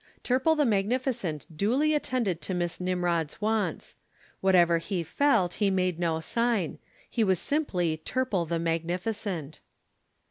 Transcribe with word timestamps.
Turple 0.23 0.57
the 0.57 0.65
magnificent 0.65 1.45
duly 1.55 1.93
attended 1.93 2.41
to 2.41 2.55
Miss 2.55 2.81
Nimrod's 2.81 3.39
wants. 3.39 3.97
Whatever 4.39 4.79
he 4.79 5.03
felt, 5.03 5.53
he 5.61 5.69
made 5.69 5.99
no 5.99 6.19
sign. 6.19 6.79
He 7.07 7.23
was 7.23 7.37
simply 7.37 8.01
Turple 8.03 8.49
the 8.49 8.57
magnificent. 8.57 9.61